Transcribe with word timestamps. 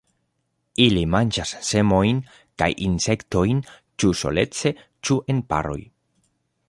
Ili 0.85 1.01
manĝas 1.15 1.51
semojn 1.67 2.21
kaj 2.61 2.69
insektojn 2.87 3.61
ĉu 4.05 4.11
solece 4.23 4.73
ĉu 4.83 5.19
en 5.35 5.45
paroj. 5.53 5.81